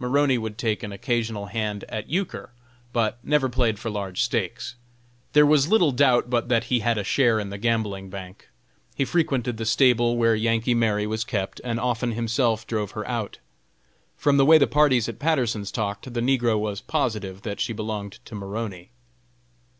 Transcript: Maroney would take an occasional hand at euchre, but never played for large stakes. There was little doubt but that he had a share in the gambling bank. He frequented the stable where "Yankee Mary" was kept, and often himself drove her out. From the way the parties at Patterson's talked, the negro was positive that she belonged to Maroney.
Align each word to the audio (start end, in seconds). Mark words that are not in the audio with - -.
Maroney 0.00 0.36
would 0.36 0.58
take 0.58 0.82
an 0.82 0.90
occasional 0.90 1.46
hand 1.46 1.84
at 1.88 2.08
euchre, 2.10 2.50
but 2.92 3.20
never 3.22 3.48
played 3.48 3.78
for 3.78 3.88
large 3.88 4.20
stakes. 4.20 4.74
There 5.32 5.46
was 5.46 5.68
little 5.68 5.92
doubt 5.92 6.28
but 6.28 6.48
that 6.48 6.64
he 6.64 6.80
had 6.80 6.98
a 6.98 7.04
share 7.04 7.38
in 7.38 7.50
the 7.50 7.56
gambling 7.56 8.10
bank. 8.10 8.48
He 8.96 9.04
frequented 9.04 9.58
the 9.58 9.64
stable 9.64 10.16
where 10.16 10.34
"Yankee 10.34 10.74
Mary" 10.74 11.06
was 11.06 11.22
kept, 11.22 11.60
and 11.62 11.78
often 11.78 12.10
himself 12.10 12.66
drove 12.66 12.90
her 12.98 13.06
out. 13.06 13.38
From 14.16 14.38
the 14.38 14.44
way 14.44 14.58
the 14.58 14.66
parties 14.66 15.08
at 15.08 15.20
Patterson's 15.20 15.70
talked, 15.70 16.12
the 16.12 16.20
negro 16.20 16.58
was 16.58 16.80
positive 16.80 17.42
that 17.42 17.60
she 17.60 17.72
belonged 17.72 18.18
to 18.24 18.34
Maroney. 18.34 18.90